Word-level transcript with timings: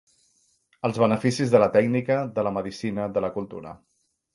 Els 0.89 0.97
beneficis 1.03 1.53
de 1.57 1.63
la 1.65 1.69
tècnica, 1.77 2.19
de 2.41 2.49
la 2.49 2.57
medicina, 2.59 3.11
de 3.19 3.29
la 3.29 3.35
cultura. 3.41 3.81